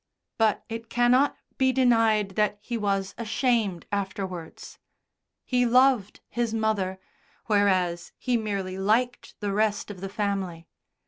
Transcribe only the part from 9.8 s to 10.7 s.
of the family.